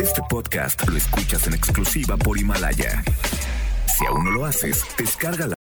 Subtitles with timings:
[0.00, 3.02] Este podcast lo escuchas en exclusiva por Himalaya.
[3.96, 5.57] Si aún no lo haces, descarga la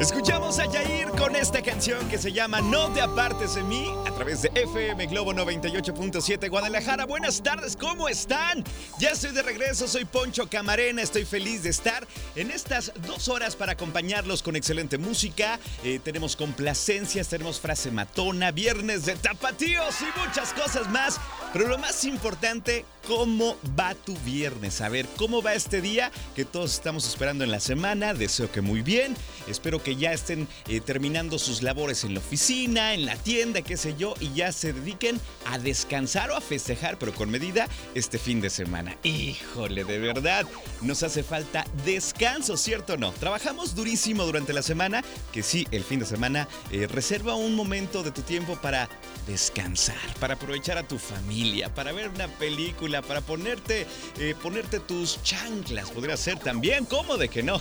[0.00, 4.10] Escuchamos a Yair con esta canción que se llama No te apartes de mí a
[4.14, 7.04] través de FM Globo 98.7 Guadalajara.
[7.04, 8.64] Buenas tardes, ¿cómo están?
[8.98, 13.56] Ya estoy de regreso, soy Poncho Camarena, estoy feliz de estar en estas dos horas
[13.56, 15.60] para acompañarlos con excelente música.
[15.84, 21.20] Eh, tenemos complacencias, tenemos frase matona, viernes de tapatíos y muchas cosas más.
[21.52, 24.80] Pero lo más importante, ¿cómo va tu viernes?
[24.80, 28.14] A ver, ¿cómo va este día que todos estamos esperando en la semana?
[28.14, 29.16] Deseo que muy bien.
[29.48, 33.76] Espero que ya estén eh, terminando sus labores en la oficina, en la tienda, qué
[33.76, 38.18] sé yo, y ya se dediquen a descansar o a festejar, pero con medida, este
[38.18, 38.96] fin de semana.
[39.02, 40.46] Híjole, de verdad,
[40.82, 43.12] nos hace falta descanso, ¿cierto o no?
[43.12, 48.02] Trabajamos durísimo durante la semana, que sí, el fin de semana, eh, reserva un momento
[48.02, 48.88] de tu tiempo para
[49.26, 53.86] descansar, para aprovechar a tu familia, para ver una película, para ponerte,
[54.18, 57.60] eh, ponerte tus chanclas, podría ser también, ¿cómo de que no?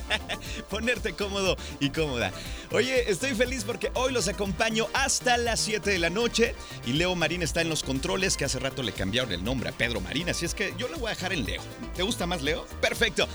[0.70, 2.32] ponerte cómodo y cómoda.
[2.70, 6.54] Oye, estoy feliz porque hoy los acompaño hasta las 7 de la noche
[6.86, 9.72] y Leo Marín está en los controles, que hace rato le cambiaron el nombre a
[9.72, 11.62] Pedro Marín, así es que yo lo voy a dejar en Leo.
[11.94, 12.64] ¿Te gusta más Leo?
[12.80, 13.28] Perfecto.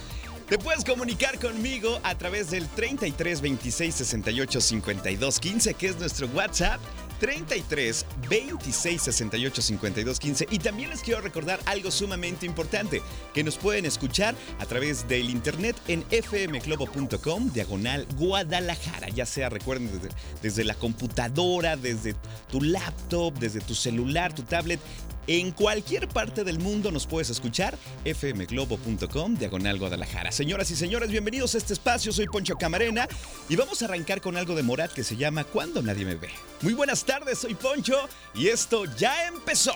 [0.48, 6.28] Te puedes comunicar conmigo a través del 33 26 68 52 15, que es nuestro
[6.28, 6.80] WhatsApp.
[7.20, 13.02] 33 26 68 52 15 y también les quiero recordar algo sumamente importante
[13.34, 19.10] que nos pueden escuchar a través del internet en fmglobo.com diagonal Guadalajara.
[19.10, 22.16] Ya sea recuerden desde, desde la computadora desde
[22.50, 24.80] tu laptop desde tu celular tu tablet
[25.28, 30.32] en cualquier parte del mundo nos puedes escuchar, fmglobo.com, diagonal Guadalajara.
[30.32, 33.08] Señoras y señores, bienvenidos a este espacio, soy Poncho Camarena
[33.50, 36.30] y vamos a arrancar con algo de Morat que se llama Cuando nadie me ve.
[36.62, 39.74] Muy buenas tardes, soy Poncho y esto ya empezó.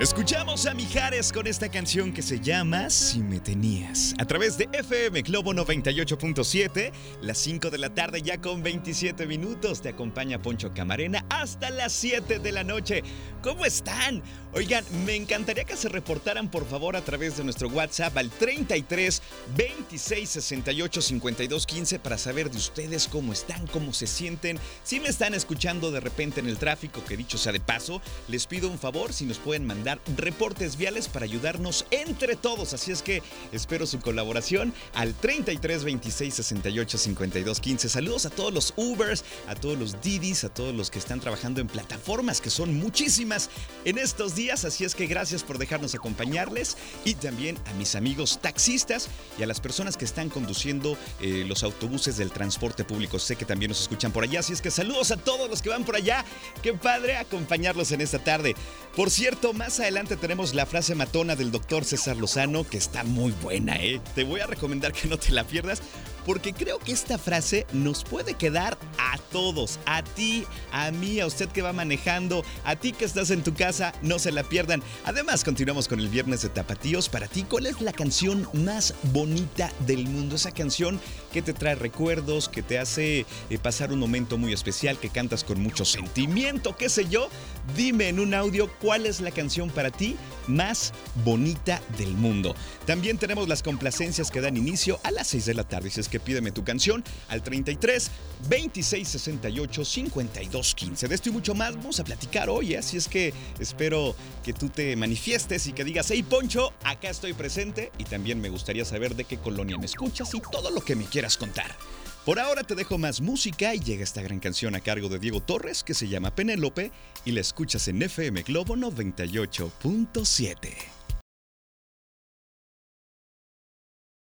[0.00, 4.14] Escuchamos a Mijares con esta canción que se llama Si me tenías.
[4.18, 6.90] A través de FM Globo 98.7,
[7.20, 9.82] las 5 de la tarde ya con 27 minutos.
[9.82, 13.02] Te acompaña Poncho Camarena hasta las 7 de la noche.
[13.42, 14.22] ¿Cómo están?
[14.54, 19.22] Oigan, me encantaría que se reportaran por favor a través de nuestro WhatsApp al 33
[19.54, 24.58] 26 68 52 15 para saber de ustedes cómo están, cómo se sienten.
[24.82, 28.46] Si me están escuchando de repente en el tráfico, que dicho sea de paso, les
[28.46, 32.74] pido un favor si nos pueden mandar reportes viales para ayudarnos entre todos.
[32.74, 37.88] Así es que espero su colaboración al 33 26 68 52 15.
[37.88, 41.60] Saludos a todos los Ubers, a todos los Didis, a todos los que están trabajando
[41.60, 43.50] en plataformas que son muchísimas
[43.84, 44.64] en estos días.
[44.64, 49.08] Así es que gracias por dejarnos acompañarles y también a mis amigos taxistas
[49.38, 53.18] y a las personas que están conduciendo eh, los autobuses del transporte público.
[53.18, 54.40] Sé que también nos escuchan por allá.
[54.40, 56.24] Así es que saludos a todos los que van por allá.
[56.62, 58.54] Qué padre acompañarlos en esta tarde.
[58.94, 63.32] Por cierto, más adelante tenemos la frase matona del doctor César Lozano, que está muy
[63.42, 64.00] buena, ¿eh?
[64.14, 65.82] Te voy a recomendar que no te la pierdas,
[66.24, 71.26] porque creo que esta frase nos puede quedar a todos, a ti, a mí, a
[71.26, 74.82] usted que va manejando, a ti que estás en tu casa, no se la pierdan.
[75.04, 77.08] Además, continuamos con el viernes de Tapatíos.
[77.08, 80.36] Para ti, ¿cuál es la canción más bonita del mundo?
[80.36, 81.00] Esa canción
[81.32, 85.44] que te trae recuerdos, que te hace eh, pasar un momento muy especial, que cantas
[85.44, 87.28] con mucho sentimiento, qué sé yo.
[87.76, 90.16] Dime en un audio cuál es la canción para ti
[90.50, 90.92] más
[91.24, 92.54] bonita del mundo.
[92.86, 95.90] También tenemos las complacencias que dan inicio a las 6 de la tarde.
[95.90, 98.10] Si es que pídeme tu canción al 33
[98.48, 101.08] 26 68 52 15.
[101.08, 102.78] De esto y mucho más vamos a platicar hoy, ¿eh?
[102.78, 104.14] así es que espero
[104.44, 108.48] que tú te manifiestes y que digas, hey Poncho, acá estoy presente y también me
[108.48, 111.76] gustaría saber de qué colonia me escuchas y todo lo que me quieras contar.
[112.24, 115.40] Por ahora te dejo más música y llega esta gran canción a cargo de Diego
[115.40, 116.92] Torres que se llama Penélope
[117.24, 120.99] y la escuchas en FM Globo 98.7.